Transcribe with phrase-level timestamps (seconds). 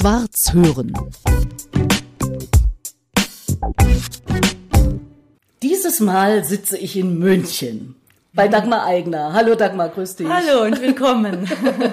[0.00, 0.94] Schwarz hören.
[5.62, 7.96] Dieses Mal sitze ich in München.
[8.32, 9.34] Bei Dagmar Eigner.
[9.34, 10.26] Hallo Dagmar, grüß dich.
[10.26, 11.46] Hallo und willkommen.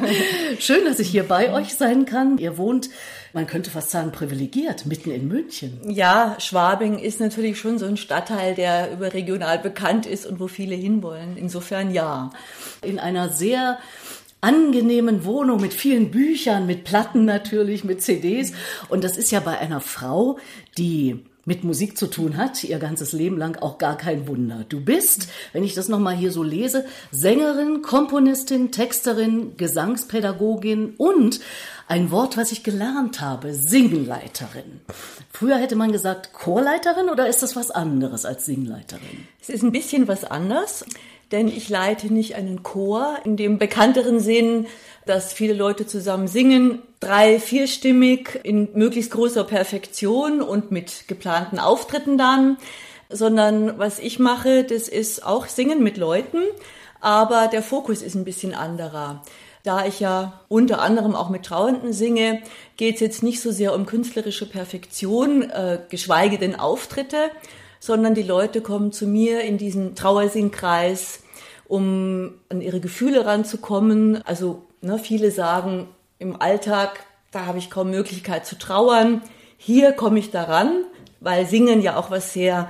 [0.59, 2.37] Schön, dass ich hier bei euch sein kann.
[2.37, 2.89] Ihr wohnt,
[3.33, 5.81] man könnte fast sagen, privilegiert, mitten in München.
[5.83, 10.75] Ja, Schwabing ist natürlich schon so ein Stadtteil, der überregional bekannt ist und wo viele
[10.75, 11.35] hinwollen.
[11.35, 12.29] Insofern ja.
[12.81, 13.79] In einer sehr
[14.41, 18.53] angenehmen Wohnung mit vielen Büchern, mit Platten natürlich, mit CDs.
[18.89, 20.37] Und das ist ja bei einer Frau,
[20.77, 24.65] die mit Musik zu tun hat, ihr ganzes Leben lang auch gar kein Wunder.
[24.67, 31.39] Du bist, wenn ich das nochmal hier so lese, Sängerin, Komponistin, Texterin, Gesangspädagogin und
[31.87, 34.81] ein Wort, was ich gelernt habe, Singleiterin.
[35.31, 39.25] Früher hätte man gesagt Chorleiterin oder ist das was anderes als Singleiterin?
[39.41, 40.83] Es ist ein bisschen was anderes,
[41.31, 44.67] denn ich leite nicht einen Chor in dem bekannteren Sinn,
[45.05, 52.17] dass viele Leute zusammen singen, drei, vierstimmig in möglichst großer Perfektion und mit geplanten Auftritten
[52.17, 52.57] dann,
[53.09, 56.41] sondern was ich mache, das ist auch Singen mit Leuten,
[56.99, 59.23] aber der Fokus ist ein bisschen anderer.
[59.63, 62.41] Da ich ja unter anderem auch mit Trauernden singe,
[62.77, 67.31] geht es jetzt nicht so sehr um künstlerische Perfektion, äh, geschweige denn Auftritte,
[67.87, 71.21] sondern die Leute kommen zu mir in diesen Trauersingkreis,
[71.69, 74.21] um an ihre Gefühle ranzukommen.
[74.23, 75.87] Also ne, viele sagen,
[76.19, 76.99] im Alltag,
[77.31, 79.21] da habe ich kaum Möglichkeit zu trauern.
[79.55, 80.83] Hier komme ich daran,
[81.21, 82.69] weil Singen ja auch was sehr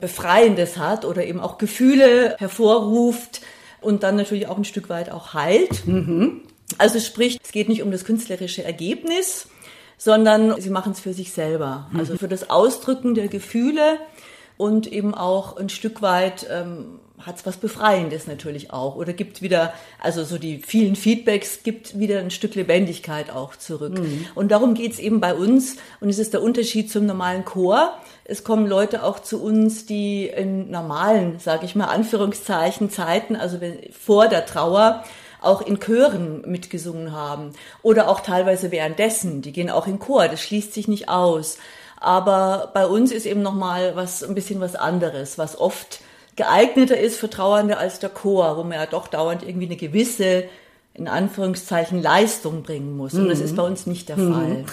[0.00, 3.42] Befreiendes hat oder eben auch Gefühle hervorruft
[3.82, 5.86] und dann natürlich auch ein Stück weit auch heilt.
[5.86, 6.40] Mhm.
[6.78, 9.48] Also sprich, es geht nicht um das künstlerische Ergebnis,
[9.98, 11.90] sondern sie machen es für sich selber.
[11.94, 12.18] Also mhm.
[12.18, 13.98] für das Ausdrücken der Gefühle
[14.56, 18.96] und eben auch ein Stück weit ähm, hat es was Befreiendes natürlich auch.
[18.96, 23.98] Oder gibt wieder, also so die vielen Feedbacks gibt wieder ein Stück Lebendigkeit auch zurück.
[23.98, 24.26] Mhm.
[24.34, 25.76] Und darum geht's eben bei uns.
[26.00, 27.94] Und es ist der Unterschied zum normalen Chor.
[28.24, 33.60] Es kommen Leute auch zu uns, die in normalen, sage ich mal, Anführungszeichen, Zeiten, also
[33.60, 35.04] wenn, vor der Trauer,
[35.40, 37.52] auch in Chören mitgesungen haben.
[37.82, 39.42] Oder auch teilweise währenddessen.
[39.42, 40.28] Die gehen auch in Chor.
[40.28, 41.58] Das schließt sich nicht aus.
[41.98, 46.00] Aber bei uns ist eben nochmal was, ein bisschen was anderes, was oft
[46.36, 50.44] geeigneter ist für Trauernde als der Chor, wo man ja doch dauernd irgendwie eine gewisse,
[50.94, 53.14] in Anführungszeichen, Leistung bringen muss.
[53.14, 53.56] Und das ist mhm.
[53.56, 54.34] bei uns nicht der mhm.
[54.34, 54.64] Fall.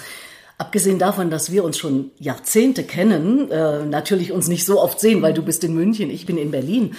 [0.60, 5.22] Abgesehen davon, dass wir uns schon Jahrzehnte kennen, äh, natürlich uns nicht so oft sehen,
[5.24, 6.96] weil du bist in München, ich bin in Berlin.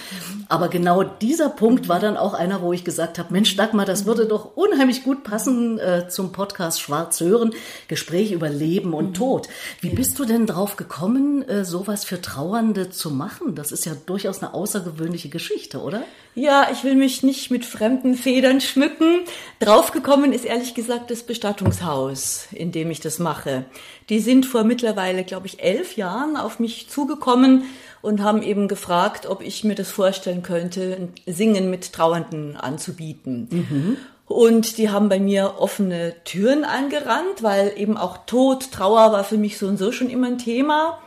[0.49, 4.05] Aber genau dieser Punkt war dann auch einer, wo ich gesagt habe, Mensch, Dagmar, das
[4.05, 7.53] würde doch unheimlich gut passen äh, zum Podcast Schwarz hören,
[7.87, 9.47] Gespräch über Leben und Tod.
[9.79, 13.55] Wie bist du denn drauf gekommen, äh, sowas für Trauernde zu machen?
[13.55, 16.03] Das ist ja durchaus eine außergewöhnliche Geschichte, oder?
[16.35, 19.21] Ja, ich will mich nicht mit fremden Federn schmücken.
[19.59, 23.63] Draufgekommen ist ehrlich gesagt das Bestattungshaus, in dem ich das mache.
[24.09, 27.63] Die sind vor mittlerweile, glaube ich, elf Jahren auf mich zugekommen
[28.01, 33.47] und haben eben gefragt, ob ich mir das vorstellen könnte, Singen mit Trauernden anzubieten.
[33.49, 33.97] Mhm.
[34.27, 39.37] Und die haben bei mir offene Türen angerannt, weil eben auch Tod, Trauer war für
[39.37, 40.99] mich so und so schon immer ein Thema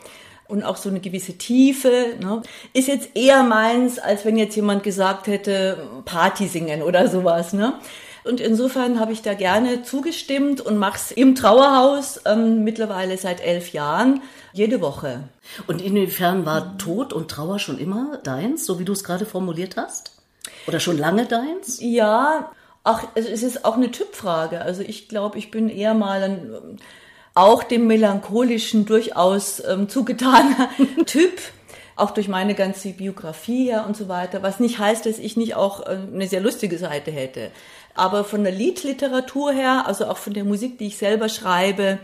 [0.49, 2.15] und auch so eine gewisse Tiefe.
[2.21, 2.43] Ne?
[2.73, 7.53] Ist jetzt eher meins, als wenn jetzt jemand gesagt hätte, Party singen oder sowas.
[7.53, 7.75] Ne?
[8.25, 13.41] Und insofern habe ich da gerne zugestimmt und mache es im Trauerhaus ähm, mittlerweile seit
[13.41, 14.23] elf Jahren
[14.53, 15.25] jede Woche.
[15.67, 19.77] Und inwiefern war Tod und Trauer schon immer deins, so wie du es gerade formuliert
[19.77, 20.13] hast?
[20.67, 21.79] Oder schon lange deins?
[21.81, 22.53] Ja,
[22.85, 24.63] ach, es ist auch eine Typfrage.
[24.63, 26.79] Also ich glaube, ich bin eher mal ein
[27.38, 30.71] auch dem melancholischen durchaus ähm, zugetaner
[31.06, 31.41] Typ,
[31.94, 35.54] auch durch meine ganze Biografie her und so weiter, was nicht heißt, dass ich nicht
[35.54, 37.53] auch äh, eine sehr lustige Seite hätte.
[37.94, 41.99] Aber von der Liedliteratur her, also auch von der Musik, die ich selber schreibe,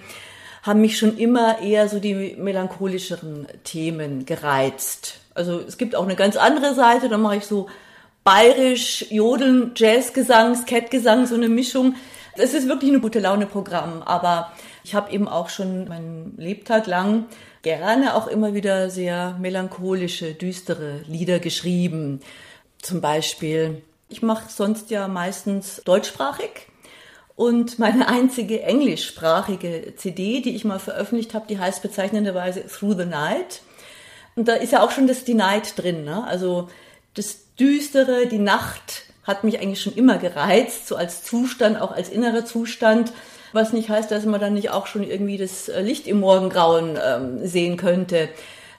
[0.63, 5.19] haben mich schon immer eher so die melancholischeren Themen gereizt.
[5.35, 7.69] Also es gibt auch eine ganz andere Seite, da mache ich so
[8.23, 11.97] bayerisch, Jodeln, Jazzgesang, Skatgesang, so eine Mischung.
[12.37, 14.53] Das ist wirklich ein gute Laune Programm, aber
[14.85, 17.25] ich habe eben auch schon mein Lebtag lang
[17.63, 22.21] gerne auch immer wieder sehr melancholische, düstere Lieder geschrieben.
[22.83, 26.69] Zum Beispiel, ich mache sonst ja meistens deutschsprachig.
[27.35, 33.07] Und meine einzige englischsprachige CD, die ich mal veröffentlicht habe, die heißt bezeichnenderweise Through the
[33.07, 33.63] Night.
[34.37, 36.05] Und da ist ja auch schon das Die Night drin.
[36.05, 36.25] Ne?
[36.25, 36.69] Also
[37.15, 42.11] das Düstere, die Nacht hat mich eigentlich schon immer gereizt, so als Zustand, auch als
[42.11, 43.15] innerer Zustand
[43.55, 46.99] was nicht heißt, dass man dann nicht auch schon irgendwie das äh, Licht im Morgengrauen
[47.03, 48.29] ähm, sehen könnte.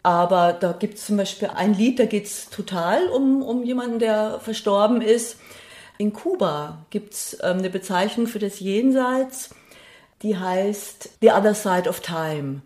[0.03, 3.99] Aber da gibt es zum Beispiel ein Lied, da geht es total um, um jemanden,
[3.99, 5.37] der verstorben ist.
[5.97, 9.49] In Kuba gibt es ähm, eine Bezeichnung für das Jenseits,
[10.21, 12.61] die heißt The Other Side of Time.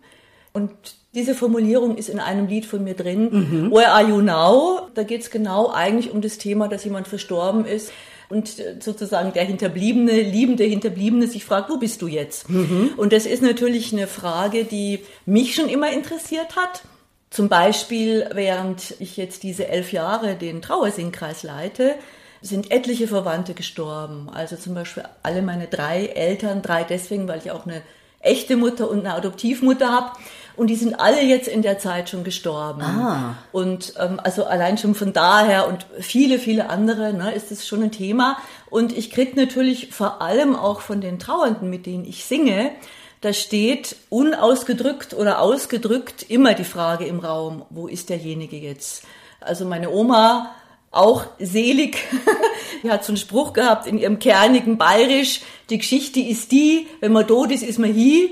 [0.52, 0.70] Und
[1.14, 3.28] diese Formulierung ist in einem Lied von mir drin.
[3.30, 3.70] Mhm.
[3.70, 4.88] Where are you now?
[4.94, 7.92] Da geht es genau eigentlich um das Thema, dass jemand verstorben ist
[8.30, 12.48] und äh, sozusagen der Hinterbliebene, liebende Hinterbliebene sich fragt, wo bist du jetzt?
[12.48, 12.92] Mhm.
[12.96, 16.82] Und das ist natürlich eine Frage, die mich schon immer interessiert hat.
[17.28, 21.94] Zum Beispiel, während ich jetzt diese elf Jahre den Trauersingkreis leite,
[22.40, 24.28] sind etliche Verwandte gestorben.
[24.32, 27.82] Also zum Beispiel alle meine drei Eltern, drei deswegen, weil ich auch eine
[28.20, 30.12] echte Mutter und eine Adoptivmutter habe.
[30.56, 32.82] Und die sind alle jetzt in der Zeit schon gestorben.
[32.82, 33.34] Ah.
[33.52, 37.82] Und ähm, also allein schon von daher und viele, viele andere ne, ist es schon
[37.82, 38.36] ein Thema.
[38.68, 42.72] Und ich krieg natürlich vor allem auch von den Trauernden, mit denen ich singe,
[43.20, 49.04] da steht unausgedrückt oder ausgedrückt immer die Frage im Raum, wo ist derjenige jetzt?
[49.40, 50.54] Also meine Oma
[50.90, 51.98] auch selig.
[52.82, 57.12] die hat so einen Spruch gehabt in ihrem kernigen Bayerisch, die Geschichte ist die, wenn
[57.12, 58.30] man tot ist, ist man hier.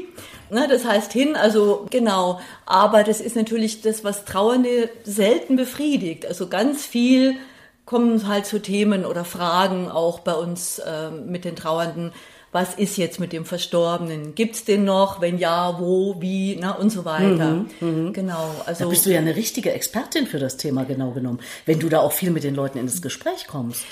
[0.51, 2.41] Ne, das heißt hin, also genau.
[2.67, 6.27] Aber das ist natürlich das, was Trauernde selten befriedigt.
[6.27, 7.37] Also ganz viel
[7.85, 12.13] kommen halt zu Themen oder Fragen auch bei uns äh, mit den Trauernden.
[12.51, 14.35] Was ist jetzt mit dem Verstorbenen?
[14.35, 15.21] Gibt's den noch?
[15.21, 17.67] Wenn ja, wo, wie, na, und so weiter.
[17.81, 18.11] Mhm, mh.
[18.13, 18.51] Genau.
[18.65, 21.91] Also da bist du ja eine richtige Expertin für das Thema genau genommen, wenn du
[21.91, 23.85] da auch viel mit den Leuten in das Gespräch kommst.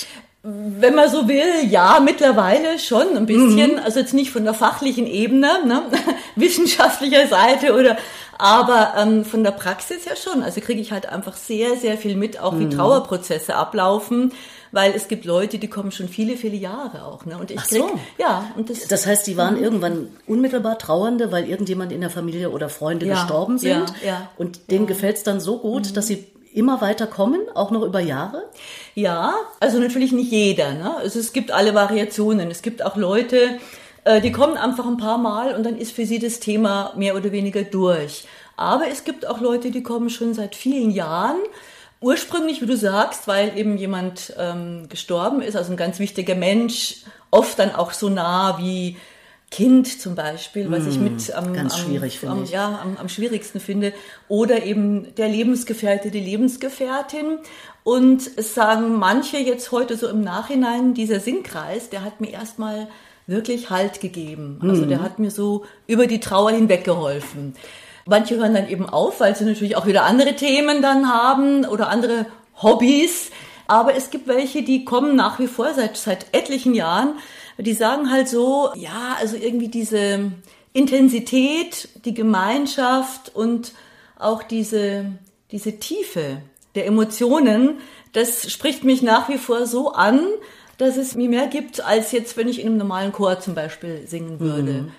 [0.48, 3.72] Wenn man so will, ja, mittlerweile schon ein bisschen.
[3.72, 3.81] Mhm.
[3.84, 5.82] Also jetzt nicht von der fachlichen Ebene, ne?
[6.37, 7.96] wissenschaftlicher Seite oder,
[8.38, 10.44] aber ähm, von der Praxis ja schon.
[10.44, 12.70] Also kriege ich halt einfach sehr, sehr viel mit, auch wie mhm.
[12.70, 14.32] Trauerprozesse ablaufen,
[14.70, 17.25] weil es gibt Leute, die kommen schon viele, viele Jahre auch.
[17.25, 17.37] Ne?
[17.38, 17.98] Und ich Ach krieg, so.
[18.19, 18.48] ja.
[18.56, 19.64] Und das, das heißt, die waren mhm.
[19.64, 23.93] irgendwann unmittelbar Trauernde, weil irgendjemand in der Familie oder Freunde ja, gestorben sind.
[24.02, 24.88] Ja, ja, und denen ja.
[24.88, 25.94] gefällt es dann so gut, mhm.
[25.94, 28.44] dass sie immer weiter kommen, auch noch über Jahre?
[28.94, 30.75] Ja, also natürlich nicht jeder.
[30.75, 30.97] Ne?
[30.97, 32.50] Also es gibt alle Variationen.
[32.50, 33.58] Es gibt auch Leute,
[34.05, 37.14] äh, die kommen einfach ein paar Mal und dann ist für sie das Thema mehr
[37.14, 38.25] oder weniger durch.
[38.56, 41.37] Aber es gibt auch Leute, die kommen schon seit vielen Jahren.
[42.00, 47.03] Ursprünglich, wie du sagst, weil eben jemand ähm, gestorben ist, also ein ganz wichtiger Mensch,
[47.31, 48.97] oft dann auch so nah wie
[49.50, 53.60] Kind zum Beispiel, was ich mit am, Ganz schwierig am, am ja, am, am schwierigsten
[53.60, 53.93] finde.
[54.28, 57.38] Oder eben der Lebensgefährte, die Lebensgefährtin.
[57.84, 62.88] Und es sagen manche jetzt heute so im Nachhinein, dieser Sinnkreis, der hat mir erstmal
[63.28, 64.58] wirklich Halt gegeben.
[64.62, 64.88] Also mhm.
[64.88, 67.54] der hat mir so über die Trauer hinweg geholfen.
[68.04, 71.88] Manche hören dann eben auf, weil sie natürlich auch wieder andere Themen dann haben oder
[71.88, 72.26] andere
[72.60, 73.31] Hobbys.
[73.69, 77.14] Aber es gibt welche, die kommen nach wie vor seit, seit etlichen Jahren
[77.58, 80.32] die sagen halt so, ja, also irgendwie diese
[80.73, 83.73] Intensität, die Gemeinschaft und
[84.19, 85.06] auch diese,
[85.50, 86.43] diese Tiefe
[86.75, 87.79] der Emotionen,
[88.12, 90.20] das spricht mich nach wie vor so an,
[90.79, 94.06] dass es mir mehr gibt, als jetzt, wenn ich in einem normalen Chor zum Beispiel
[94.06, 94.73] singen würde.
[94.73, 94.93] Mhm.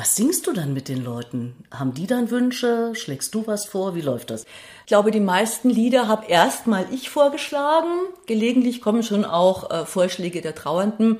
[0.00, 1.54] Was singst du dann mit den Leuten?
[1.70, 2.94] Haben die dann Wünsche?
[2.94, 3.94] Schlägst du was vor?
[3.94, 4.44] Wie läuft das?
[4.44, 7.90] Ich glaube, die meisten Lieder habe erstmal ich vorgeschlagen.
[8.24, 11.18] Gelegentlich kommen schon auch äh, Vorschläge der Trauernden.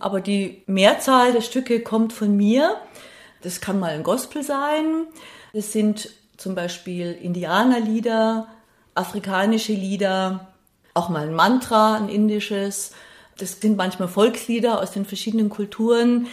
[0.00, 2.76] Aber die Mehrzahl der Stücke kommt von mir.
[3.42, 5.08] Das kann mal ein Gospel sein.
[5.52, 6.08] Das sind
[6.38, 8.46] zum Beispiel Indianerlieder,
[8.94, 10.48] afrikanische Lieder,
[10.94, 12.92] auch mal ein Mantra, ein indisches.
[13.36, 16.28] Das sind manchmal Volkslieder aus den verschiedenen Kulturen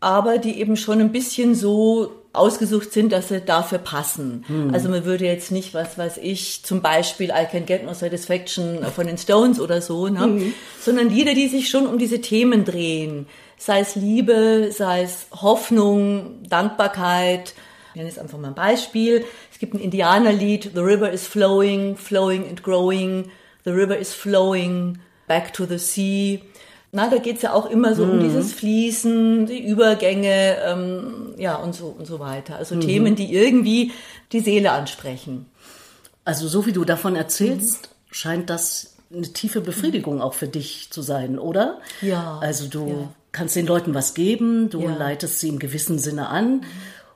[0.00, 4.44] aber die eben schon ein bisschen so ausgesucht sind, dass sie dafür passen.
[4.46, 4.72] Hm.
[4.72, 8.84] Also man würde jetzt nicht, was weiß ich, zum Beispiel I Can Get No Satisfaction
[8.94, 10.26] von den Stones oder so, ne?
[10.26, 10.54] Mhm.
[10.80, 13.26] sondern Lieder, die sich schon um diese Themen drehen.
[13.58, 17.54] Sei es Liebe, sei es Hoffnung, Dankbarkeit.
[17.90, 19.24] Ich nenne jetzt einfach mal ein Beispiel.
[19.52, 23.30] Es gibt ein Indianerlied, The River is flowing, flowing and growing.
[23.64, 26.42] The river is flowing, back to the sea.
[26.92, 28.12] Na, da geht's ja auch immer so mhm.
[28.12, 32.56] um dieses Fließen, die Übergänge, ähm, ja und so und so weiter.
[32.56, 32.80] Also mhm.
[32.80, 33.92] Themen, die irgendwie
[34.32, 35.46] die Seele ansprechen.
[36.24, 38.14] Also so wie du davon erzählst, mhm.
[38.14, 41.80] scheint das eine tiefe Befriedigung auch für dich zu sein, oder?
[42.00, 42.38] Ja.
[42.40, 43.08] Also du ja.
[43.32, 44.94] kannst den Leuten was geben, du ja.
[44.94, 46.64] leitest sie im gewissen Sinne an.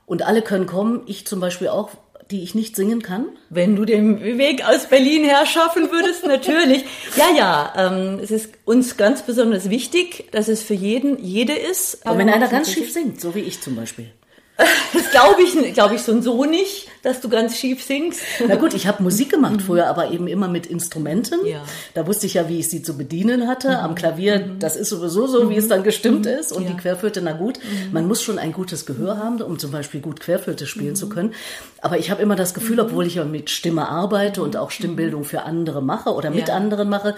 [0.05, 1.89] Und alle können kommen, ich zum Beispiel auch,
[2.31, 3.27] die ich nicht singen kann?
[3.49, 6.85] Wenn du den Weg aus Berlin her schaffen würdest, natürlich.
[7.15, 12.05] Ja, ja, ähm, es ist uns ganz besonders wichtig, dass es für jeden, jede ist.
[12.05, 14.11] Aber wenn einer ganz schief singt, so wie ich zum Beispiel.
[14.57, 18.21] Das glaube ich, glaube ich so und so nicht, dass du ganz schief singst.
[18.47, 21.45] Na gut, ich habe Musik gemacht früher, aber eben immer mit Instrumenten.
[21.45, 21.61] Ja.
[21.93, 23.79] Da wusste ich ja, wie ich sie zu bedienen hatte.
[23.79, 26.53] Am Klavier, das ist sowieso so, wie es dann gestimmt ist.
[26.53, 26.69] Und Ja.
[26.69, 27.59] die Querflöte, na gut,
[27.91, 31.33] man muss schon ein gutes Gehör haben, um zum Beispiel gut Querflöte spielen zu können.
[31.81, 35.25] Aber ich habe immer das Gefühl, obwohl ich ja mit Stimme arbeite und auch Stimmbildung
[35.25, 36.55] für andere mache oder mit Ja.
[36.55, 37.15] anderen mache,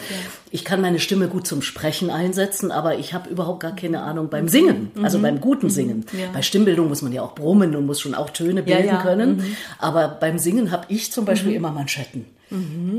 [0.51, 4.29] ich kann meine Stimme gut zum Sprechen einsetzen, aber ich habe überhaupt gar keine Ahnung
[4.29, 6.05] beim Singen, also beim guten Singen.
[6.13, 6.25] Ja.
[6.33, 9.01] Bei Stimmbildung muss man ja auch brummen und muss schon auch Töne Ja, bilden ja.
[9.01, 9.55] können.
[9.79, 12.25] Aber beim Singen habe ich zum Beispiel immer Manschetten.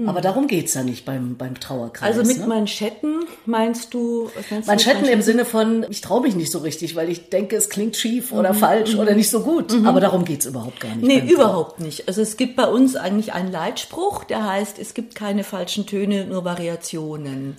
[0.07, 2.19] Aber darum geht's ja nicht beim, beim Trauerkreis.
[2.19, 2.47] Also mit ne?
[2.47, 4.29] Manschetten meinst du?
[4.51, 7.57] Meinst Manschetten du im Sinne von, ich traue mich nicht so richtig, weil ich denke,
[7.57, 8.59] es klingt schief oder Mhm.
[8.59, 9.73] falsch oder nicht so gut.
[9.87, 11.07] Aber darum geht's überhaupt gar nicht.
[11.07, 12.09] Nee, überhaupt nicht.
[12.09, 16.27] Also es gibt bei uns eigentlich einen Leitspruch, der heißt, es gibt keine falschen Töne,
[16.27, 17.57] nur Variationen.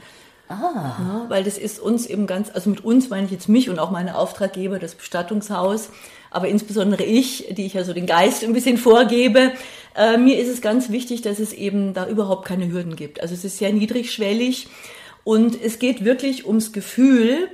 [0.47, 0.95] Ah.
[0.99, 3.79] Ja, weil das ist uns eben ganz, also mit uns meine ich jetzt mich und
[3.79, 5.89] auch meine Auftraggeber, das Bestattungshaus,
[6.31, 9.51] aber insbesondere ich, die ich ja so den Geist ein bisschen vorgebe,
[9.95, 13.21] äh, mir ist es ganz wichtig, dass es eben da überhaupt keine Hürden gibt.
[13.21, 14.67] Also es ist sehr niedrigschwellig
[15.23, 17.49] und es geht wirklich ums Gefühl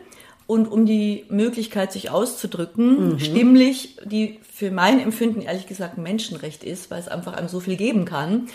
[0.48, 6.63] und um die Möglichkeit, sich auszudrücken, stimmlich, die für mein Empfinden ehrlich gesagt ein Menschenrecht
[6.63, 8.48] ist, weil es einfach einem so viel geben kann.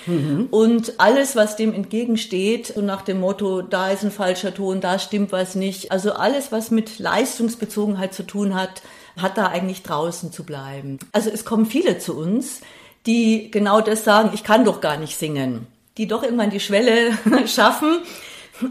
[0.53, 5.01] Und alles, was dem entgegensteht, so nach dem Motto, da ist ein falscher Ton, da
[5.01, 8.83] stimmt was nicht, also alles, was mit Leistungsbezogenheit zu tun hat,
[9.17, 10.99] hat da eigentlich draußen zu bleiben.
[11.13, 12.61] Also es kommen viele zu uns,
[13.07, 17.13] die genau das sagen, ich kann doch gar nicht singen, die doch irgendwann die Schwelle
[17.47, 18.03] schaffen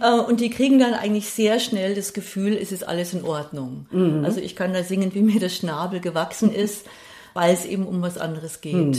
[0.02, 3.88] äh, und die kriegen dann eigentlich sehr schnell das Gefühl, es ist alles in Ordnung.
[4.24, 6.86] Also ich kann da singen, wie mir das Schnabel gewachsen ist,
[7.34, 8.98] weil es eben um was anderes geht.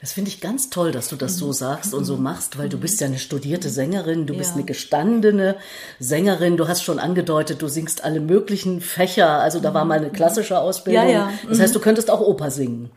[0.00, 2.78] Das finde ich ganz toll, dass du das so sagst und so machst, weil du
[2.78, 4.56] bist ja eine studierte Sängerin, du bist Ja.
[4.56, 5.56] eine gestandene
[5.98, 10.10] Sängerin, du hast schon angedeutet, du singst alle möglichen Fächer, also da war mal eine
[10.10, 11.04] klassische Ausbildung.
[11.08, 11.32] Ja, ja.
[11.48, 12.90] Das heißt, du könntest auch Oper singen.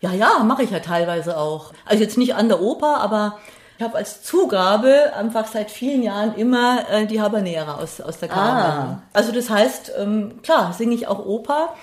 [0.00, 1.72] Ja, ja, mache ich ja teilweise auch.
[1.84, 3.38] Also jetzt nicht an der Oper, aber
[3.76, 8.28] ich habe als Zugabe einfach seit vielen Jahren immer äh, die Habanera aus, aus der
[8.28, 8.62] Carmen.
[8.62, 9.02] Ah.
[9.12, 11.74] Also das heißt, ähm, klar, singe ich auch Oper,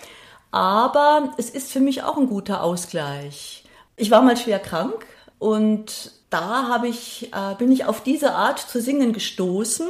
[0.52, 3.65] aber es ist für mich auch ein guter Ausgleich.
[3.98, 5.06] Ich war mal schwer krank
[5.40, 9.88] und da habe ich, äh, bin ich auf diese Art zu singen gestoßen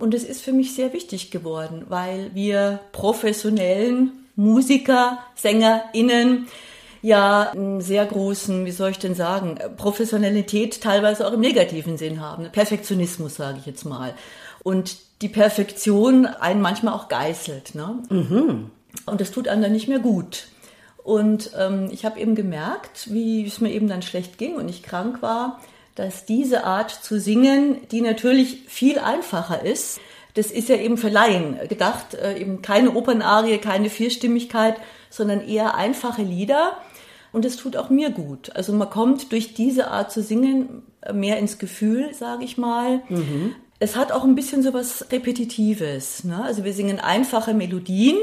[0.00, 6.46] und es ist für mich sehr wichtig geworden, weil wir professionellen Musiker, SängerInnen
[7.02, 12.20] ja einen sehr großen, wie soll ich denn sagen, Professionalität teilweise auch im negativen Sinn
[12.20, 12.50] haben.
[12.50, 14.14] Perfektionismus, sage ich jetzt mal.
[14.62, 17.74] Und die Perfektion einen manchmal auch geißelt.
[17.74, 18.02] Ne?
[19.06, 20.48] Und das tut einem dann nicht mehr gut.
[21.08, 24.82] Und ähm, ich habe eben gemerkt, wie es mir eben dann schlecht ging und ich
[24.82, 25.58] krank war,
[25.94, 30.00] dass diese Art zu singen, die natürlich viel einfacher ist,
[30.34, 34.76] das ist ja eben für Laien gedacht, äh, eben keine Opernarie, keine Vierstimmigkeit,
[35.08, 36.76] sondern eher einfache Lieder.
[37.32, 38.54] Und es tut auch mir gut.
[38.54, 43.00] Also man kommt durch diese Art zu singen mehr ins Gefühl, sage ich mal.
[43.78, 46.24] Es hat auch ein bisschen so was Repetitives.
[46.24, 46.44] Ne?
[46.44, 48.18] Also wir singen einfache Melodien,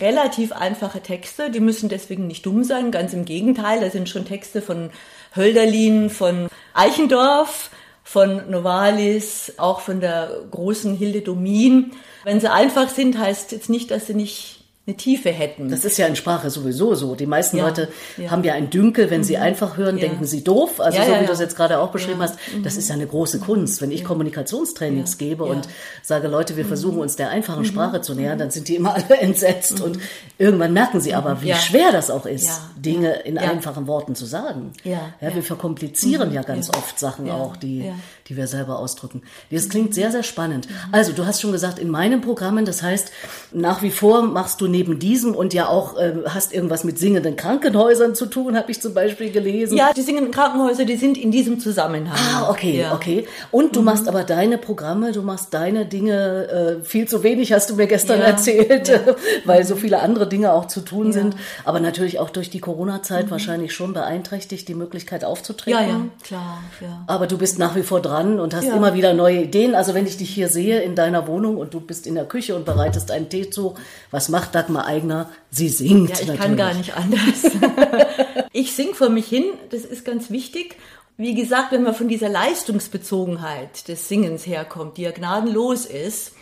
[0.00, 1.50] relativ einfache Texte.
[1.50, 3.80] Die müssen deswegen nicht dumm sein, ganz im Gegenteil.
[3.80, 4.90] Da sind schon Texte von
[5.34, 7.70] Hölderlin, von Eichendorff,
[8.04, 11.92] von Novalis, auch von der großen Hilde Domin.
[12.24, 15.68] Wenn sie einfach sind, heißt jetzt nicht, dass sie nicht eine Tiefe hätten.
[15.70, 17.14] Das ist ja in Sprache sowieso so.
[17.14, 18.30] Die meisten Ja, Leute ja.
[18.30, 20.08] haben ja ein Dünkel, wenn sie einfach hören, Ja.
[20.08, 20.80] denken sie doof.
[20.80, 23.38] Also so wie du es jetzt gerade auch beschrieben hast, das ist ja eine große
[23.38, 23.82] Kunst.
[23.82, 25.68] Wenn ich Kommunikationstrainings gebe und
[26.02, 29.18] sage, Leute, wir versuchen uns der einfachen Sprache zu nähern, dann sind die immer alle
[29.20, 29.98] entsetzt und
[30.38, 32.60] irgendwann merken sie aber, wie schwer das auch ist.
[32.76, 34.72] Dinge in einfachen Worten zu sagen.
[34.84, 35.12] Ja.
[35.20, 37.92] Ja, wir verkomplizieren ja ganz oft Sachen auch, die.
[38.28, 39.22] Die wir selber ausdrücken.
[39.50, 40.68] Das klingt sehr, sehr spannend.
[40.92, 43.10] Also, du hast schon gesagt, in meinen Programmen, das heißt,
[43.52, 47.36] nach wie vor machst du neben diesem und ja auch äh, hast irgendwas mit singenden
[47.36, 49.76] Krankenhäusern zu tun, habe ich zum Beispiel gelesen.
[49.76, 52.16] ja, die singenden Krankenhäuser, die sind in diesem Zusammenhang.
[52.34, 52.88] Ah, okay, Ja.
[52.88, 52.94] Mhm.
[52.96, 53.26] okay.
[53.50, 57.70] Und du machst aber deine Programme, du machst deine Dinge äh, viel zu wenig, hast
[57.70, 59.00] du mir gestern Ja, erzählt, ja.
[59.44, 61.34] weil so viele andere Dinge auch zu tun sind.
[61.64, 65.80] Aber natürlich auch durch die Corona-Zeit wahrscheinlich schon beeinträchtigt, die Möglichkeit aufzutreten.
[65.80, 67.04] Ja, ja, klar, ja.
[67.06, 68.74] Aber du bist nach wie vor dran und hast Ja.
[68.76, 69.74] immer wieder neue Ideen.
[69.74, 72.54] Also wenn ich dich hier sehe in deiner Wohnung und du bist in der Küche
[72.56, 73.74] und bereitest einen Tee zu,
[74.10, 75.30] was macht Dagmar Eigner?
[75.50, 76.40] Sie singt Ja, ich natürlich.
[76.40, 77.52] kann gar nicht anders.
[78.52, 80.76] ich sing vor mich hin, das ist ganz wichtig.
[81.16, 86.32] Wie gesagt, wenn man von dieser Leistungsbezogenheit des Singens herkommt, die ja gnadenlos ist,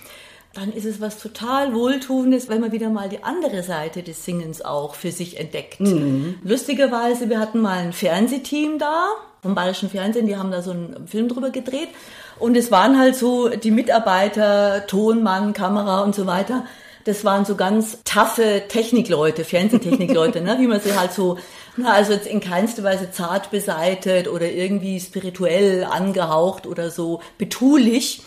[0.55, 4.63] dann ist es was total Wohltuendes, wenn man wieder mal die andere Seite des Singens
[4.63, 5.79] auch für sich entdeckt.
[6.43, 9.09] Lustigerweise, wir hatten mal ein Fernsehteam da,
[9.47, 11.89] vom Bayerischen Fernsehen, die haben da so einen Film drüber gedreht.
[12.39, 16.65] Und es waren halt so die Mitarbeiter, Tonmann, Kamera und so weiter.
[17.05, 20.57] das waren so ganz taffe Technikleute, Fernsehtechnikleute, ne?
[20.59, 21.39] wie man sie halt so,
[21.77, 28.23] na, also jetzt in keinster Weise zart beseitet oder irgendwie spirituell angehaucht oder so betulich.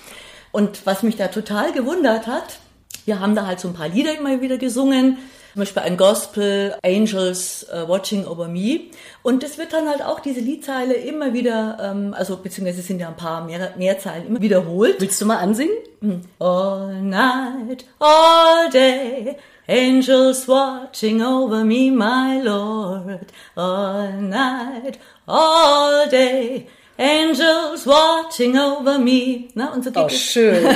[0.54, 2.60] Und was mich da total gewundert hat,
[3.04, 5.18] wir haben da halt so ein paar Lieder immer wieder gesungen,
[5.60, 8.80] zum Beispiel ein Gospel, Angels uh, Watching Over Me.
[9.24, 13.10] Und das wird dann halt auch diese Liedzeile immer wieder, ähm, also beziehungsweise sind ja
[13.10, 14.96] ein paar mehr, mehr Zeilen immer wiederholt.
[15.00, 15.76] Willst du mal ansingen?
[16.00, 16.22] Mhm.
[16.40, 19.36] All night, all day,
[19.68, 23.28] angels watching over me, my Lord.
[23.56, 26.68] All night, all day,
[27.00, 29.46] Angels watching over me.
[29.54, 30.20] Na, und so geht oh, es.
[30.20, 30.68] schön.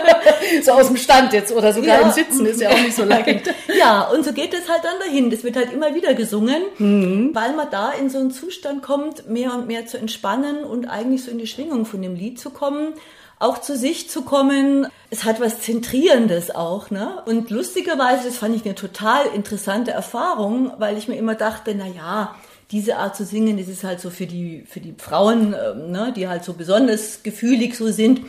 [0.62, 2.06] so aus dem Stand jetzt oder sogar ja.
[2.06, 3.52] im Sitzen ist ja auch nicht so leicht.
[3.78, 5.30] ja, und so geht es halt dann dahin.
[5.30, 7.30] Das wird halt immer wieder gesungen, mhm.
[7.32, 11.24] weil man da in so einen Zustand kommt, mehr und mehr zu entspannen und eigentlich
[11.24, 12.94] so in die Schwingung von dem Lied zu kommen
[13.38, 14.86] auch zu sich zu kommen.
[15.10, 17.22] Es hat was Zentrierendes auch, ne?
[17.26, 21.88] Und lustigerweise, das fand ich eine total interessante Erfahrung, weil ich mir immer dachte, na
[21.88, 22.36] ja,
[22.72, 26.12] diese Art zu singen, das ist halt so für die, für die Frauen, ähm, ne,
[26.16, 28.22] die halt so besonders gefühlig so sind.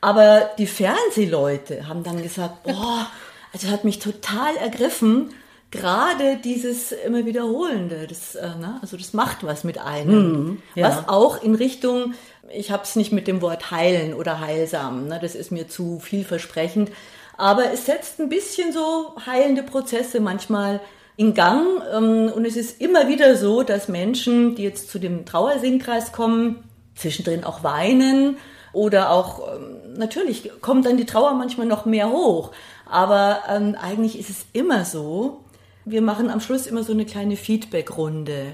[0.00, 3.06] Aber die Fernsehleute haben dann gesagt, boah,
[3.52, 5.30] also hat mich total ergriffen,
[5.70, 10.32] gerade dieses immer Wiederholende, das, äh, ne, also das macht was mit einem.
[10.32, 10.88] Mhm, ja.
[10.88, 12.14] Was auch in Richtung,
[12.52, 16.00] ich habe es nicht mit dem Wort heilen oder heilsam, ne, das ist mir zu
[16.00, 16.90] vielversprechend,
[17.36, 20.80] aber es setzt ein bisschen so heilende Prozesse manchmal
[21.16, 21.66] in Gang.
[21.94, 26.64] Ähm, und es ist immer wieder so, dass Menschen, die jetzt zu dem Trauersingkreis kommen,
[26.94, 28.36] zwischendrin auch weinen
[28.72, 32.52] oder auch, ähm, natürlich kommt dann die Trauer manchmal noch mehr hoch.
[32.88, 35.44] Aber ähm, eigentlich ist es immer so,
[35.84, 38.52] wir machen am Schluss immer so eine kleine Feedback-Runde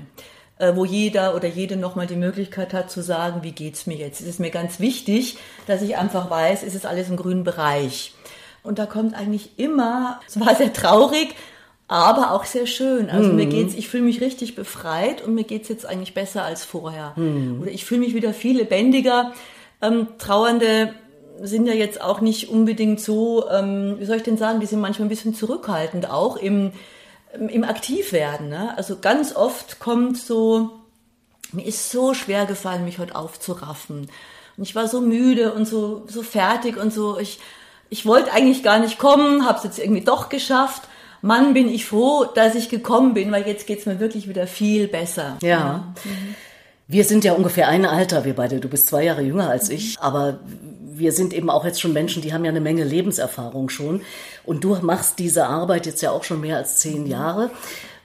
[0.63, 4.21] äh, wo jeder oder jede nochmal die Möglichkeit hat zu sagen, wie geht's mir jetzt?
[4.21, 8.15] Es ist mir ganz wichtig, dass ich einfach weiß, ist es alles im grünen Bereich.
[8.63, 11.35] Und da kommt eigentlich immer, es war sehr traurig,
[11.89, 13.11] aber auch sehr schön.
[13.11, 13.37] Also mhm.
[13.37, 17.13] mir geht's, ich fühle mich richtig befreit und mir geht's jetzt eigentlich besser als vorher.
[17.17, 17.61] Mhm.
[17.61, 19.33] Oder ich fühle mich wieder viel lebendiger.
[19.81, 20.95] Ähm, Trauernde
[21.41, 24.81] sind ja jetzt auch nicht unbedingt so, ähm, wie soll ich denn sagen, die sind
[24.81, 26.73] manchmal ein bisschen zurückhaltend auch im,
[27.33, 28.49] im Aktivwerden.
[28.49, 28.77] Ne?
[28.77, 30.71] Also ganz oft kommt so,
[31.53, 34.09] mir ist so schwer gefallen, mich heute aufzuraffen.
[34.57, 37.41] Und ich war so müde und so, so fertig und so, ich,
[37.89, 40.83] ich wollte eigentlich gar nicht kommen, habe es jetzt irgendwie doch geschafft.
[41.23, 44.89] Mann, bin ich froh, dass ich gekommen bin, weil jetzt geht's mir wirklich wieder viel
[44.89, 45.39] besser.
[45.41, 45.49] Ja.
[45.49, 45.95] ja.
[46.89, 48.61] Wir sind ja ungefähr ein Alter, wir beide.
[48.61, 50.41] Du bist zwei Jahre jünger als ich, aber
[50.81, 54.03] wir sind eben auch jetzt schon Menschen, die haben ja eine Menge Lebenserfahrung schon.
[54.45, 57.51] Und du machst diese Arbeit jetzt ja auch schon mehr als zehn Jahre.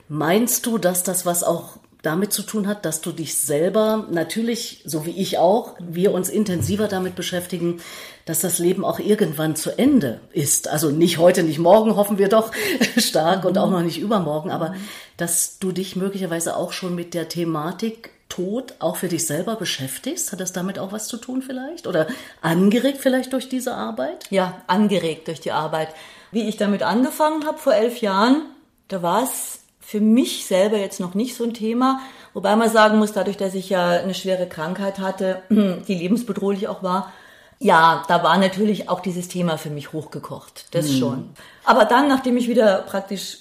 [0.07, 4.81] Meinst du, dass das was auch damit zu tun hat, dass du dich selber natürlich,
[4.85, 7.81] so wie ich auch, wir uns intensiver damit beschäftigen,
[8.25, 10.67] dass das Leben auch irgendwann zu Ende ist.
[10.67, 12.51] Also nicht heute, nicht morgen, hoffen wir doch
[12.97, 14.75] stark und auch noch nicht übermorgen, aber
[15.17, 20.31] dass du dich möglicherweise auch schon mit der Thematik Tod auch für dich selber beschäftigst?
[20.31, 21.87] Hat das damit auch was zu tun vielleicht?
[21.87, 22.07] Oder
[22.41, 24.27] angeregt vielleicht durch diese Arbeit?
[24.29, 25.89] Ja, angeregt durch die Arbeit.
[26.31, 28.43] Wie ich damit angefangen habe vor elf Jahren,
[28.89, 32.01] da war es für mich selber jetzt noch nicht so ein Thema.
[32.33, 36.83] Wobei man sagen muss, dadurch, dass ich ja eine schwere Krankheit hatte, die lebensbedrohlich auch
[36.83, 37.13] war,
[37.57, 40.75] ja, da war natürlich auch dieses Thema für mich hochgekocht.
[40.75, 40.97] Das mhm.
[40.97, 41.29] schon.
[41.63, 43.37] Aber dann, nachdem ich wieder praktisch,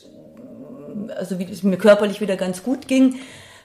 [1.16, 3.18] also wie es mir körperlich wieder ganz gut ging,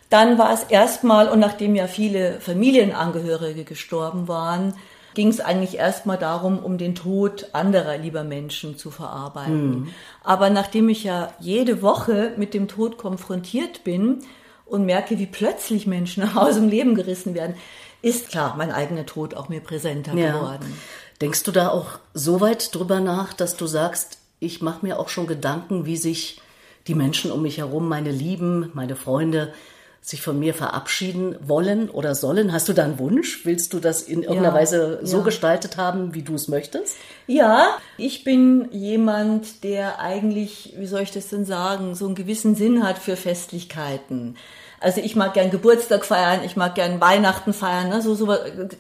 [0.10, 4.74] dann war es erstmal, und nachdem ja viele Familienangehörige gestorben waren,
[5.14, 9.70] ging es eigentlich erstmal darum, um den Tod anderer lieber Menschen zu verarbeiten.
[9.70, 9.88] Mhm.
[10.24, 14.20] Aber nachdem ich ja jede Woche mit dem Tod konfrontiert bin
[14.66, 17.56] und merke, wie plötzlich Menschen aus dem Leben gerissen werden,
[18.02, 20.32] ist klar mein eigener Tod auch mir präsenter ja.
[20.32, 20.74] geworden.
[21.22, 25.10] Denkst du da auch so weit drüber nach, dass du sagst, ich mache mir auch
[25.10, 26.42] schon Gedanken, wie sich
[26.88, 29.54] die Menschen um mich herum, meine Lieben, meine Freunde,
[30.02, 32.52] sich von mir verabschieden wollen oder sollen?
[32.52, 33.46] Hast du da einen Wunsch?
[33.46, 35.24] Willst du das in irgendeiner ja, Weise so ja.
[35.24, 36.96] gestaltet haben, wie du es möchtest?
[37.28, 42.56] Ja, ich bin jemand, der eigentlich, wie soll ich das denn sagen, so einen gewissen
[42.56, 44.38] Sinn hat für Festlichkeiten.
[44.80, 47.90] Also ich mag gern Geburtstag feiern, ich mag gern Weihnachten feiern.
[47.90, 48.02] Ne?
[48.02, 48.36] So, so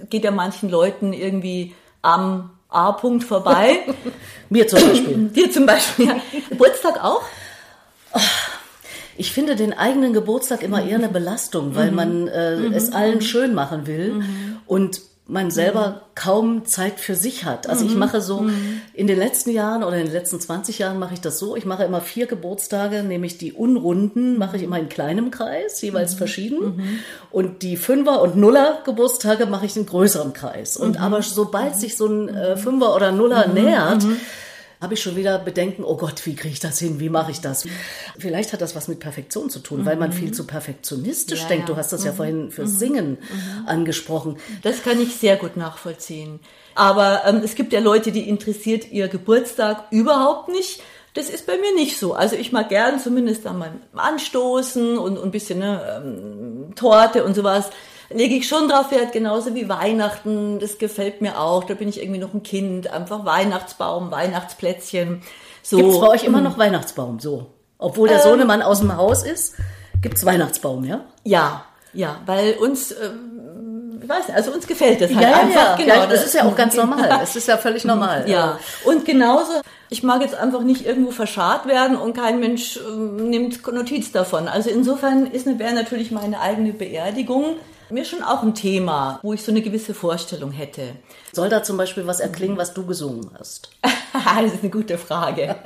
[0.10, 3.82] geht ja manchen Leuten irgendwie am A-Punkt vorbei.
[4.50, 5.18] Mir zum Beispiel.
[5.36, 6.16] Dir zum Beispiel, ja.
[6.50, 7.22] Geburtstag auch?
[9.18, 11.96] Ich finde den eigenen Geburtstag immer eher eine Belastung, weil mhm.
[11.96, 12.74] man äh, mhm.
[12.74, 14.14] es allen schön machen will.
[14.14, 14.58] Mhm.
[14.66, 15.96] Und man selber mhm.
[16.14, 17.70] kaum Zeit für sich hat.
[17.70, 18.00] Also ich mhm.
[18.00, 18.82] mache so, mhm.
[18.94, 21.66] in den letzten Jahren oder in den letzten 20 Jahren mache ich das so, ich
[21.66, 27.00] mache immer vier Geburtstage, nämlich die Unrunden mache ich immer in kleinem Kreis, jeweils verschieden.
[27.30, 30.76] Und die Fünfer- und Nuller-Geburtstage mache ich in größerem Kreis.
[30.76, 34.04] Und aber sobald sich so ein äh, Fünfer oder Nuller nähert,
[34.82, 37.40] habe ich schon wieder Bedenken, oh Gott, wie kriege ich das hin, wie mache ich
[37.40, 37.66] das?
[38.18, 39.86] Vielleicht hat das was mit Perfektion zu tun, mhm.
[39.86, 41.70] weil man viel zu perfektionistisch ja, denkt.
[41.70, 42.08] Du hast das mhm.
[42.08, 42.78] ja vorhin fürs mhm.
[42.78, 43.68] Singen mhm.
[43.68, 44.38] angesprochen.
[44.64, 46.40] Das kann ich sehr gut nachvollziehen.
[46.74, 50.82] Aber ähm, es gibt ja Leute, die interessiert ihr Geburtstag überhaupt nicht.
[51.14, 52.14] Das ist bei mir nicht so.
[52.14, 57.36] Also ich mag gern zumindest einmal anstoßen und, und ein bisschen ne, ähm, Torte und
[57.36, 57.70] sowas.
[58.14, 60.60] Lege ich schon drauf Wert, genauso wie Weihnachten.
[60.60, 61.64] Das gefällt mir auch.
[61.64, 62.92] Da bin ich irgendwie noch ein Kind.
[62.92, 65.22] Einfach Weihnachtsbaum, Weihnachtsplätzchen.
[65.64, 65.78] So.
[65.78, 67.20] Gibt's bei euch immer noch Weihnachtsbaum?
[67.20, 67.48] So.
[67.78, 69.56] Obwohl der ähm, Sohnemann aus dem Haus ist,
[70.02, 71.06] gibt's Weihnachtsbaum, ja?
[71.24, 73.42] Ja, ja, weil uns ähm,
[74.02, 75.56] ich weiß nicht, also uns gefällt das halt ja, einfach.
[75.56, 77.08] Ja, genau, ja, das ist ja auch ganz normal.
[77.10, 78.26] Das ist ja völlig normal.
[78.28, 79.52] Ja, und genauso,
[79.90, 84.48] ich mag jetzt einfach nicht irgendwo verscharrt werden und kein Mensch äh, nimmt Notiz davon.
[84.48, 87.58] Also insofern ist eine, wäre natürlich meine eigene Beerdigung
[87.92, 90.96] mir schon auch ein Thema, wo ich so eine gewisse Vorstellung hätte.
[91.34, 93.72] Soll da zum Beispiel was erklingen, was du gesungen hast?
[94.42, 95.56] das ist eine gute Frage.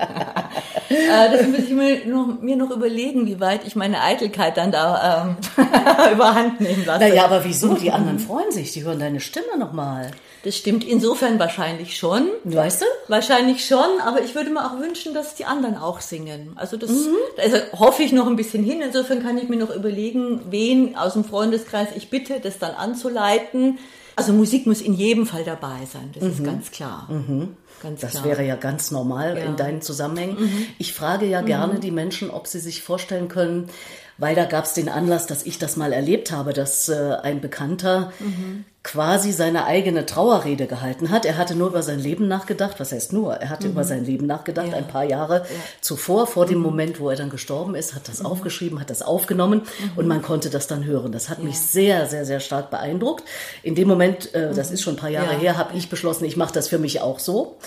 [0.88, 4.72] Äh, das muss ich mir noch, mir noch, überlegen, wie weit ich meine Eitelkeit dann
[4.72, 5.66] da ähm,
[6.14, 7.00] überhand nehmen lasse.
[7.00, 7.74] Naja, aber wieso?
[7.74, 10.12] Die anderen freuen sich, die hören deine Stimme nochmal.
[10.44, 12.30] Das stimmt insofern wahrscheinlich schon.
[12.44, 12.86] Weißt du?
[13.08, 16.54] Wahrscheinlich schon, aber ich würde mir auch wünschen, dass die anderen auch singen.
[16.56, 17.16] Also das mhm.
[17.42, 18.80] also hoffe ich noch ein bisschen hin.
[18.82, 23.80] Insofern kann ich mir noch überlegen, wen aus dem Freundeskreis ich bitte, das dann anzuleiten.
[24.16, 26.30] Also Musik muss in jedem Fall dabei sein, das mhm.
[26.30, 27.08] ist ganz klar.
[27.10, 27.58] Mhm.
[27.82, 28.26] Ganz das klar.
[28.26, 29.44] wäre ja ganz normal ja.
[29.44, 30.40] in deinen Zusammenhängen.
[30.40, 30.68] Mhm.
[30.80, 31.82] Ich frage ja gerne mhm.
[31.82, 33.70] die Menschen, ob sie sich vorstellen können,
[34.18, 37.42] weil da gab es den Anlass, dass ich das mal erlebt habe, dass äh, ein
[37.42, 41.26] Bekannter mhm quasi seine eigene Trauerrede gehalten hat.
[41.26, 42.80] Er hatte nur über sein Leben nachgedacht.
[42.80, 43.34] Was heißt nur?
[43.34, 43.74] Er hatte mhm.
[43.74, 44.76] über sein Leben nachgedacht, ja.
[44.76, 45.46] ein paar Jahre ja.
[45.82, 46.64] zuvor, vor dem mhm.
[46.66, 48.28] Moment, wo er dann gestorben ist, hat das mhm.
[48.28, 49.92] aufgeschrieben, hat das aufgenommen mhm.
[49.96, 51.12] und man konnte das dann hören.
[51.12, 51.46] Das hat ja.
[51.46, 53.24] mich sehr, sehr, sehr stark beeindruckt.
[53.64, 54.74] In dem Moment, äh, das mhm.
[54.76, 57.18] ist schon ein paar Jahre her, habe ich beschlossen, ich mache das für mich auch
[57.18, 57.58] so.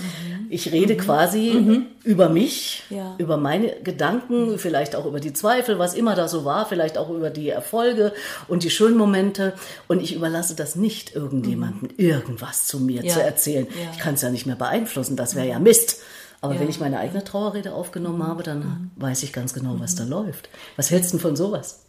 [0.50, 2.85] Ich rede quasi über mich,
[3.18, 7.11] über meine Gedanken, vielleicht auch über die Zweifel, was immer da so war, vielleicht auch
[7.11, 8.12] über die Erfolge
[8.46, 9.54] und die schönen Momente
[9.88, 13.12] und ich überlasse das nicht nicht irgendjemandem irgendwas zu mir ja.
[13.12, 13.66] zu erzählen.
[13.66, 13.90] Ja.
[13.92, 16.00] Ich kann es ja nicht mehr beeinflussen, das wäre ja Mist.
[16.40, 16.60] Aber ja.
[16.60, 18.90] wenn ich meine eigene Trauerrede aufgenommen habe, dann mhm.
[18.96, 20.48] weiß ich ganz genau, was da läuft.
[20.76, 21.84] Was hältst du von sowas?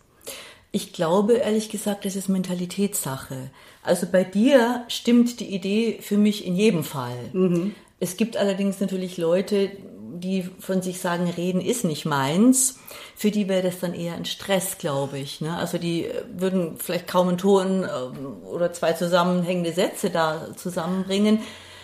[0.72, 3.52] Ich glaube, ehrlich gesagt, das ist Mentalitätssache.
[3.84, 7.18] Also bei dir stimmt die Idee für mich in jedem Fall.
[7.34, 7.76] Mhm.
[8.00, 9.72] Es gibt allerdings natürlich Leute,
[10.16, 12.80] die von sich sagen, reden ist nicht meins,
[13.20, 15.42] für die wäre das dann eher ein Stress, glaube ich.
[15.42, 15.54] Ne?
[15.54, 21.40] Also die äh, würden vielleicht kaum einen Ton ähm, oder zwei zusammenhängende Sätze da zusammenbringen.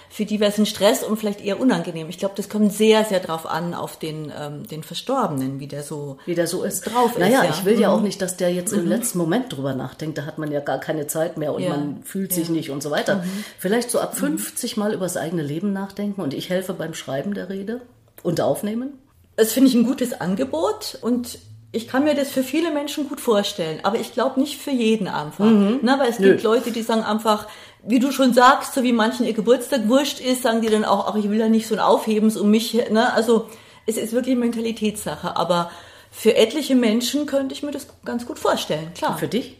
[0.10, 2.08] Für die wäre es ein Stress und vielleicht eher unangenehm.
[2.08, 5.84] Ich glaube, das kommt sehr, sehr drauf an, auf den, ähm, den Verstorbenen, wie der
[5.84, 6.84] so, wie der so ist.
[6.84, 7.44] drauf naja, ist.
[7.44, 7.82] Naja, ich will mhm.
[7.82, 8.80] ja auch nicht, dass der jetzt mhm.
[8.80, 10.18] im letzten Moment drüber nachdenkt.
[10.18, 11.72] Da hat man ja gar keine Zeit mehr und ja.
[11.72, 12.54] man fühlt sich ja.
[12.54, 13.18] nicht und so weiter.
[13.18, 13.44] Mhm.
[13.60, 14.84] Vielleicht so ab 50 mhm.
[14.84, 17.82] Mal über das eigene Leben nachdenken und ich helfe beim Schreiben der Rede
[18.24, 18.94] und aufnehmen?
[19.36, 21.40] Das finde ich ein gutes Angebot und
[21.72, 25.10] ich kann mir das für viele Menschen gut vorstellen, aber ich glaube nicht für jeden
[25.10, 25.46] einfach.
[25.46, 25.80] Mhm.
[25.82, 26.32] Na, weil es Nö.
[26.32, 27.48] gibt Leute, die sagen einfach,
[27.84, 31.08] wie du schon sagst, so wie manchen ihr Geburtstag wurscht ist, sagen die dann auch,
[31.08, 32.74] ach, ich will ja nicht so ein Aufhebens um mich.
[32.90, 33.14] Ne?
[33.14, 33.50] Also
[33.86, 35.70] es ist wirklich Mentalitätssache, aber
[36.12, 39.12] für etliche Menschen könnte ich mir das ganz gut vorstellen, klar.
[39.12, 39.58] Und für dich?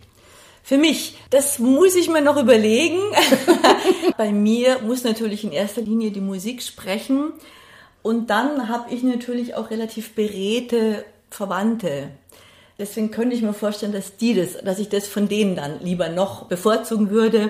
[0.64, 2.98] Für mich, das muss ich mir noch überlegen.
[4.18, 7.34] Bei mir muss natürlich in erster Linie die Musik sprechen.
[8.06, 12.10] Und dann habe ich natürlich auch relativ beredte Verwandte.
[12.78, 16.10] Deswegen könnte ich mir vorstellen, dass die das, dass ich das von denen dann lieber
[16.10, 17.50] noch bevorzugen würde,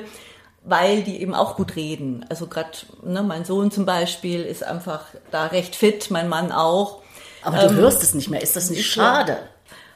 [0.63, 2.25] weil die eben auch gut reden.
[2.29, 2.69] Also gerade
[3.03, 7.01] ne, mein Sohn zum Beispiel ist einfach da recht fit, mein Mann auch.
[7.41, 8.41] Aber du ähm, hörst es nicht mehr.
[8.41, 9.39] Ist das nicht schade?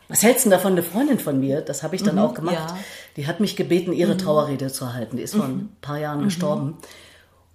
[0.09, 0.73] Was hältst du davon?
[0.73, 2.77] Eine Freundin von mir, das habe ich dann mhm, auch gemacht, ja.
[3.15, 4.17] die hat mich gebeten, ihre mhm.
[4.17, 5.15] Trauerrede zu halten.
[5.15, 5.53] Die ist vor mhm.
[5.53, 6.25] ein paar Jahren mhm.
[6.25, 6.77] gestorben.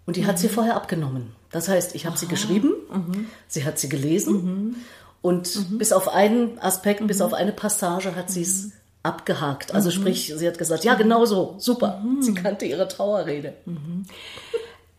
[0.07, 0.53] Und die hat sie mhm.
[0.53, 1.33] vorher abgenommen.
[1.51, 3.27] Das heißt, ich habe sie geschrieben, mhm.
[3.49, 4.77] sie hat sie gelesen mhm.
[5.23, 5.79] und mhm.
[5.79, 7.25] bis auf einen Aspekt, bis mhm.
[7.27, 8.73] auf eine Passage hat sie es mhm.
[9.03, 9.73] abgehakt.
[9.73, 12.05] Also sprich, sie hat gesagt, ja, genau so, super.
[12.21, 13.55] Sie kannte ihre Trauerrede.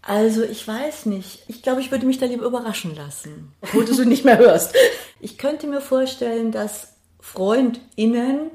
[0.02, 1.44] Also ich weiß nicht.
[1.48, 3.52] Ich glaube, ich würde mich da lieber überraschen lassen.
[3.62, 4.74] Obwohl du sie nicht mehr hörst.
[5.22, 6.89] Ich könnte mir vorstellen, dass
[7.20, 8.52] FreundInnen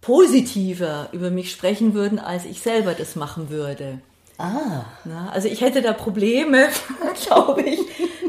[0.00, 4.00] positiver über mich sprechen würden, als ich selber das machen würde.
[4.40, 4.86] Ah.
[5.04, 6.68] Na, also ich hätte da Probleme,
[7.26, 7.78] glaube ich.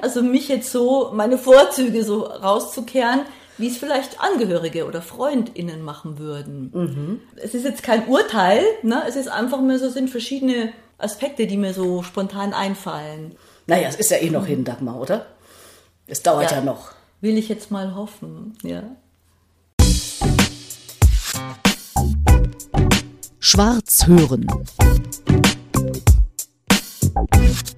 [0.02, 3.22] Also mich jetzt so, meine Vorzüge so rauszukehren,
[3.58, 6.72] wie es vielleicht Angehörige oder FreundInnen machen würden.
[6.74, 7.22] Mhm.
[7.38, 9.04] Es ist jetzt kein Urteil, ne?
[9.08, 13.36] es ist einfach mehr so, sind verschiedene Aspekte, die mir so spontan einfallen.
[13.68, 15.28] Naja, es ist ja eh noch hin, Dagmar, oder?
[16.08, 16.92] Es dauert ja, ja noch.
[17.22, 18.84] Will ich jetzt mal hoffen, ja.
[23.40, 24.48] Schwarz hören.
[27.30, 27.71] Musik